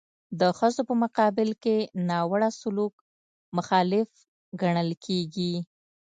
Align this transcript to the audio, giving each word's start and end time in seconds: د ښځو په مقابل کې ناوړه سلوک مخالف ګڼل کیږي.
د 0.39 0.41
ښځو 0.57 0.81
په 0.89 0.93
مقابل 1.03 1.49
کې 1.63 1.77
ناوړه 2.09 2.49
سلوک 2.59 2.93
مخالف 3.57 4.09
ګڼل 4.61 4.89
کیږي. 5.05 5.53